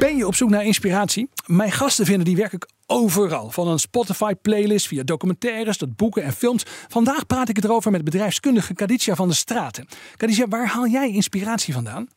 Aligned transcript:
Ben 0.00 0.16
je 0.16 0.26
op 0.26 0.34
zoek 0.34 0.50
naar 0.50 0.64
inspiratie? 0.64 1.28
Mijn 1.46 1.72
gasten 1.72 2.06
vinden 2.06 2.24
die 2.24 2.36
werkelijk 2.36 2.68
overal. 2.86 3.50
Van 3.50 3.68
een 3.68 3.78
Spotify-playlist 3.78 4.86
via 4.86 5.02
documentaires 5.02 5.76
tot 5.76 5.96
boeken 5.96 6.22
en 6.22 6.32
films. 6.32 6.62
Vandaag 6.88 7.26
praat 7.26 7.48
ik 7.48 7.64
erover 7.64 7.90
met 7.90 8.04
bedrijfskundige 8.04 8.74
Kaditja 8.74 9.14
van 9.14 9.28
der 9.28 9.36
Straten. 9.36 9.86
Kaditja, 10.16 10.48
waar 10.48 10.66
haal 10.66 10.86
jij 10.86 11.10
inspiratie 11.10 11.74
vandaan? 11.74 12.08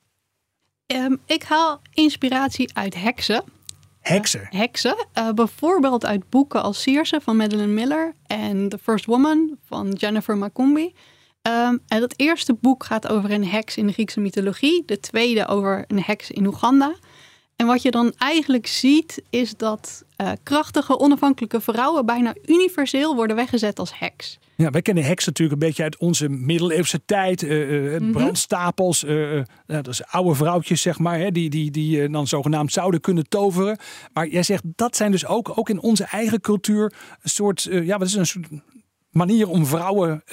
Um, 0.93 1.19
ik 1.25 1.43
haal 1.43 1.81
inspiratie 1.93 2.69
uit 2.73 2.95
heksen. 2.95 3.43
Heksen? 3.99 4.41
Uh, 4.41 4.59
heksen. 4.59 5.07
Uh, 5.17 5.29
bijvoorbeeld 5.29 6.05
uit 6.05 6.29
boeken 6.29 6.63
als 6.63 6.81
Circe 6.81 7.19
van 7.23 7.37
Madeline 7.37 7.73
Miller 7.73 8.15
en 8.27 8.69
The 8.69 8.77
First 8.77 9.05
Woman 9.05 9.57
van 9.65 9.91
Jennifer 9.91 10.37
Macombi. 10.37 10.93
Um, 11.47 11.79
en 11.87 11.99
dat 11.99 12.13
eerste 12.15 12.53
boek 12.53 12.83
gaat 12.83 13.07
over 13.07 13.31
een 13.31 13.47
heks 13.47 13.77
in 13.77 13.87
de 13.87 13.93
Griekse 13.93 14.19
mythologie. 14.19 14.83
De 14.85 14.99
tweede 14.99 15.47
over 15.47 15.83
een 15.87 16.01
heks 16.01 16.31
in 16.31 16.45
Oeganda. 16.45 16.95
En 17.55 17.65
wat 17.65 17.81
je 17.81 17.91
dan 17.91 18.13
eigenlijk 18.17 18.67
ziet, 18.67 19.23
is 19.29 19.57
dat 19.57 20.03
uh, 20.17 20.31
krachtige, 20.43 20.99
onafhankelijke 20.99 21.61
vrouwen 21.61 22.05
bijna 22.05 22.35
universeel 22.45 23.15
worden 23.15 23.35
weggezet 23.35 23.79
als 23.79 23.99
heks. 23.99 24.39
Ja, 24.55 24.69
wij 24.69 24.81
kennen 24.81 25.03
heks 25.03 25.25
natuurlijk 25.25 25.61
een 25.61 25.67
beetje 25.67 25.83
uit 25.83 25.97
onze 25.97 26.29
middeleeuwse 26.29 27.05
tijd. 27.05 27.41
Uh, 27.41 27.93
uh, 27.93 28.11
brandstapels, 28.11 29.03
uh, 29.03 29.41
dat 29.65 29.87
is 29.87 30.05
oude 30.05 30.35
vrouwtjes, 30.35 30.81
zeg 30.81 30.99
maar, 30.99 31.19
hè, 31.19 31.31
die, 31.31 31.49
die, 31.49 31.71
die 31.71 32.09
dan 32.09 32.27
zogenaamd 32.27 32.71
zouden 32.71 33.01
kunnen 33.01 33.29
toveren. 33.29 33.77
Maar 34.13 34.27
jij 34.27 34.43
zegt, 34.43 34.63
dat 34.75 34.95
zijn 34.95 35.11
dus 35.11 35.25
ook, 35.25 35.57
ook 35.57 35.69
in 35.69 35.81
onze 35.81 36.03
eigen 36.03 36.41
cultuur 36.41 36.93
een 37.21 37.29
soort, 37.29 37.67
ja, 37.71 37.97
wat 37.97 38.07
is 38.07 38.13
een 38.13 38.25
soort 38.25 38.47
manier 39.09 39.49
om 39.49 39.65
vrouwen 39.65 40.23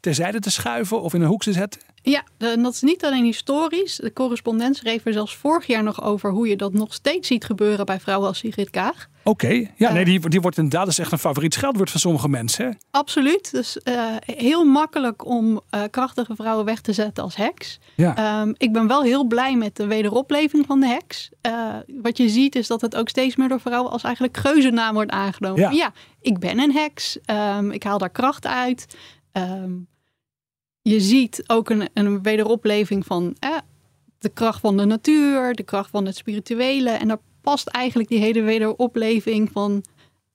terzijde 0.00 0.38
te 0.38 0.50
schuiven 0.50 1.02
of 1.02 1.14
in 1.14 1.20
een 1.20 1.28
hoek 1.28 1.42
te 1.42 1.52
zetten? 1.52 1.80
Ja, 2.02 2.22
en 2.38 2.62
dat 2.62 2.72
is 2.72 2.80
niet 2.80 3.04
alleen 3.04 3.24
historisch. 3.24 3.96
De 3.96 4.12
correspondent 4.12 4.76
schreef 4.76 5.06
er 5.06 5.12
zelfs 5.12 5.36
vorig 5.36 5.66
jaar 5.66 5.82
nog 5.82 6.02
over 6.02 6.30
hoe 6.30 6.48
je 6.48 6.56
dat 6.56 6.72
nog 6.72 6.94
steeds 6.94 7.28
ziet 7.28 7.44
gebeuren 7.44 7.86
bij 7.86 8.00
vrouwen 8.00 8.28
als 8.28 8.38
Sigrid 8.38 8.70
Kaag. 8.70 9.08
Oké, 9.24 9.46
okay. 9.46 9.72
ja, 9.76 9.92
nee, 9.92 10.04
die, 10.04 10.28
die 10.28 10.40
wordt 10.40 10.56
inderdaad 10.56 10.88
is 10.88 10.98
echt 10.98 11.12
een 11.12 11.18
favoriet 11.18 11.54
scheldwoord 11.54 11.90
van 11.90 12.00
sommige 12.00 12.28
mensen. 12.28 12.64
Hè? 12.64 12.70
Absoluut. 12.90 13.50
Dus 13.50 13.78
uh, 13.84 14.04
heel 14.20 14.64
makkelijk 14.64 15.26
om 15.26 15.60
uh, 15.70 15.82
krachtige 15.90 16.34
vrouwen 16.34 16.64
weg 16.64 16.80
te 16.80 16.92
zetten 16.92 17.24
als 17.24 17.36
heks. 17.36 17.78
Ja. 17.96 18.40
Um, 18.40 18.54
ik 18.56 18.72
ben 18.72 18.86
wel 18.86 19.02
heel 19.02 19.24
blij 19.24 19.56
met 19.56 19.76
de 19.76 19.86
wederopleving 19.86 20.66
van 20.66 20.80
de 20.80 20.86
heks. 20.86 21.30
wat 22.02 22.16
je 22.16 22.28
ziet 22.28 22.56
is 22.56 22.66
dat 22.66 22.80
het 22.80 22.96
ook 22.96 23.08
steeds 23.08 23.36
meer 23.36 23.48
door 23.48 23.60
vrouwen 23.60 23.92
als 23.92 24.02
eigenlijk 24.02 24.36
geuzennaam 24.36 24.94
wordt 24.94 25.10
aangenomen. 25.10 25.60
Ja, 25.60 25.70
ja 25.70 25.92
ik 26.20 26.38
ben 26.38 26.58
een 26.58 26.72
heks. 26.72 27.18
Um, 27.56 27.70
ik 27.70 27.82
haal 27.82 27.98
daar 27.98 28.10
kracht 28.10 28.46
uit. 28.46 28.96
Um, 29.32 29.90
je 30.82 31.00
ziet 31.00 31.42
ook 31.46 31.70
een, 31.70 31.88
een 31.94 32.22
wederopleving 32.22 33.06
van 33.06 33.36
eh, 33.38 33.56
de 34.18 34.28
kracht 34.28 34.60
van 34.60 34.76
de 34.76 34.84
natuur, 34.84 35.54
de 35.54 35.62
kracht 35.62 35.90
van 35.90 36.06
het 36.06 36.16
spirituele. 36.16 36.90
En 36.90 37.08
daar 37.08 37.20
past 37.40 37.66
eigenlijk 37.66 38.08
die 38.08 38.18
hele 38.18 38.42
wederopleving 38.42 39.50
van 39.52 39.84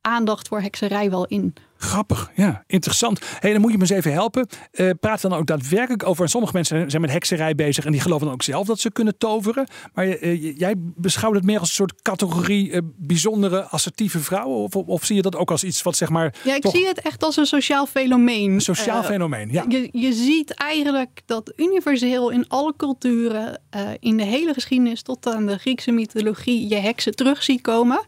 aandacht 0.08 0.48
voor 0.48 0.62
hekserij 0.62 1.10
wel 1.10 1.26
in. 1.26 1.54
Grappig, 1.80 2.32
ja, 2.36 2.64
interessant. 2.68 3.20
hey, 3.40 3.52
dan 3.52 3.62
moet 3.62 3.72
je 3.72 3.78
me 3.78 3.84
eens 3.84 3.92
even 3.92 4.12
helpen. 4.12 4.48
Uh, 4.72 4.90
praat 5.00 5.22
dan 5.22 5.34
ook 5.34 5.46
daadwerkelijk 5.46 6.06
over. 6.06 6.30
Sommige 6.30 6.54
mensen 6.54 6.90
zijn 6.90 7.02
met 7.02 7.12
hekserij 7.12 7.56
bezig 7.56 7.86
en 7.86 7.92
die 7.92 8.02
geloven 8.02 8.26
dan 8.26 8.34
ook 8.34 8.44
zelf 8.44 8.68
dat 8.68 8.80
ze 8.80 8.92
kunnen 8.92 9.18
toveren. 9.18 9.68
Maar 9.94 10.08
uh, 10.08 10.58
jij 10.58 10.74
beschouwt 10.78 11.36
het 11.36 11.44
meer 11.44 11.60
als 11.60 11.70
een 11.70 11.76
soort 11.76 12.02
categorie 12.02 12.70
uh, 12.70 12.80
bijzondere 12.96 13.62
assertieve 13.62 14.20
vrouwen? 14.20 14.58
Of, 14.58 14.76
of, 14.76 15.06
zie 15.06 15.16
je 15.16 15.22
dat 15.22 15.36
ook 15.36 15.52
als 15.52 15.64
iets 15.64 15.82
wat 15.82 15.96
zeg 15.96 16.10
maar. 16.10 16.36
Ja, 16.44 16.56
ik 16.56 16.62
toch... 16.62 16.72
zie 16.72 16.88
het 16.88 17.02
echt 17.02 17.24
als 17.24 17.38
een 17.38 17.46
sociaal 17.46 17.86
fenomeen. 17.86 18.52
Een 18.52 18.62
sociaal 18.62 19.04
fenomeen, 19.04 19.50
ja. 19.52 19.66
Je, 19.68 19.90
je 19.92 20.14
ziet 20.14 20.54
eigenlijk 20.54 21.22
dat 21.26 21.54
universeel 21.56 22.30
in 22.30 22.48
alle 22.48 22.74
culturen, 22.78 23.62
in 24.00 24.18
de 24.18 24.24
hele 24.24 24.54
geschiedenis 24.54 25.02
tot 25.02 25.28
aan 25.28 25.46
de 25.46 25.58
Griekse 25.58 25.92
mythologie, 25.92 26.68
je 26.70 26.76
heksen 26.76 27.16
terug 27.16 27.44
ziet 27.44 27.62
komen. 27.62 28.06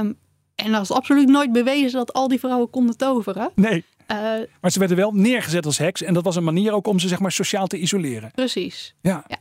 Um, 0.00 0.16
en 0.64 0.72
dat 0.72 0.82
is 0.82 0.90
absoluut 0.90 1.28
nooit 1.28 1.52
bewezen 1.52 1.98
dat 1.98 2.12
al 2.12 2.28
die 2.28 2.38
vrouwen 2.38 2.70
konden 2.70 2.96
toveren. 2.96 3.50
Nee. 3.54 3.84
Uh, 4.12 4.16
maar 4.60 4.70
ze 4.70 4.78
werden 4.78 4.96
wel 4.96 5.12
neergezet 5.12 5.66
als 5.66 5.78
heks. 5.78 6.02
En 6.02 6.14
dat 6.14 6.24
was 6.24 6.36
een 6.36 6.44
manier 6.44 6.72
ook 6.72 6.86
om 6.86 6.98
ze 6.98 7.08
zeg 7.08 7.18
maar, 7.18 7.32
sociaal 7.32 7.66
te 7.66 7.78
isoleren. 7.78 8.30
Precies. 8.34 8.94
Ja. 9.00 9.24
ja. 9.28 9.36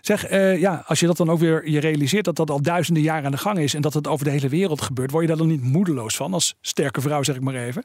Zeg, 0.00 0.30
uh, 0.30 0.60
ja, 0.60 0.84
als 0.86 1.00
je 1.00 1.06
dat 1.06 1.16
dan 1.16 1.30
ook 1.30 1.38
weer 1.38 1.68
je 1.68 1.80
realiseert 1.80 2.24
dat 2.24 2.36
dat 2.36 2.50
al 2.50 2.62
duizenden 2.62 3.02
jaren 3.02 3.24
aan 3.24 3.30
de 3.30 3.38
gang 3.38 3.58
is. 3.58 3.74
En 3.74 3.82
dat 3.82 3.94
het 3.94 4.06
over 4.06 4.24
de 4.24 4.30
hele 4.30 4.48
wereld 4.48 4.82
gebeurt. 4.82 5.10
Word 5.10 5.22
je 5.22 5.28
daar 5.28 5.38
dan 5.38 5.46
niet 5.46 5.62
moedeloos 5.62 6.16
van 6.16 6.32
als 6.32 6.54
sterke 6.60 7.00
vrouw, 7.00 7.22
zeg 7.22 7.36
ik 7.36 7.42
maar 7.42 7.54
even? 7.54 7.84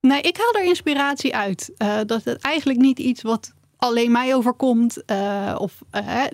Nee, 0.00 0.20
ik 0.20 0.36
haal 0.36 0.62
er 0.62 0.68
inspiratie 0.68 1.36
uit. 1.36 1.72
Uh, 1.78 1.98
dat 2.06 2.24
het 2.24 2.42
eigenlijk 2.42 2.78
niet 2.78 2.98
iets 2.98 3.22
wat 3.22 3.52
alleen 3.80 4.12
mij 4.12 4.34
overkomt. 4.34 5.02
of 5.58 5.82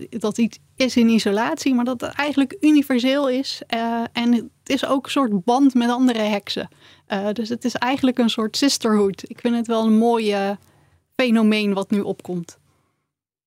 dat 0.08 0.38
iets 0.38 0.58
is 0.76 0.96
in 0.96 1.08
isolatie. 1.08 1.74
Maar 1.74 1.84
dat 1.84 2.00
het 2.00 2.12
eigenlijk 2.12 2.56
universeel 2.60 3.28
is. 3.28 3.62
en 4.12 4.32
het 4.32 4.44
is 4.64 4.86
ook 4.86 5.04
een 5.04 5.10
soort 5.10 5.44
band 5.44 5.74
met 5.74 5.90
andere 5.90 6.18
heksen. 6.18 6.68
Dus 7.32 7.48
het 7.48 7.64
is 7.64 7.74
eigenlijk 7.74 8.18
een 8.18 8.30
soort 8.30 8.56
sisterhood. 8.56 9.22
Ik 9.26 9.40
vind 9.40 9.56
het 9.56 9.66
wel 9.66 9.84
een 9.84 9.98
mooi 9.98 10.56
fenomeen 11.16 11.74
wat 11.74 11.90
nu 11.90 12.00
opkomt. 12.00 12.58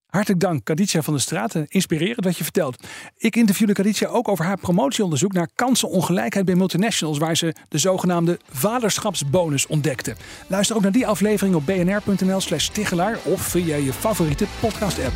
Hartelijk 0.10 0.40
dank, 0.40 0.66
Kaditja 0.66 1.02
van 1.02 1.14
der 1.14 1.22
Straten. 1.22 1.66
Inspirerend 1.68 2.26
wat 2.26 2.38
je 2.38 2.44
vertelt. 2.44 2.88
Ik 3.18 3.36
interviewde 3.36 3.74
Kaditja 3.74 4.08
ook 4.08 4.28
over 4.28 4.46
haar 4.46 4.58
promotieonderzoek 4.58 5.34
naar 5.34 5.50
kansenongelijkheid 5.56 6.46
bij 6.46 6.56
multinationals, 6.56 7.18
waar 7.18 7.38
ze 7.38 7.56
de 7.70 7.78
zogenaamde 7.78 8.40
vaderschapsbonus 8.52 9.68
ontdekte. 9.68 10.16
Luister 10.48 10.76
ook 10.76 10.82
naar 10.82 10.92
die 10.92 11.08
aflevering 11.08 11.56
op 11.56 11.66
bnr.nl/slash 11.66 12.68
Tichelaar 12.68 13.18
of 13.24 13.42
via 13.42 13.76
je 13.76 13.94
favoriete 13.94 14.46
podcast-app. 14.60 15.14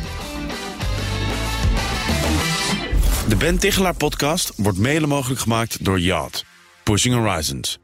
De 3.28 3.36
Ben 3.36 3.58
Tichelaar 3.58 3.96
podcast 3.96 4.52
wordt 4.56 4.78
mede 4.78 5.06
mogelijk 5.06 5.40
gemaakt 5.40 5.84
door 5.84 6.00
Yacht. 6.00 6.44
Pushing 6.82 7.14
Horizons. 7.14 7.83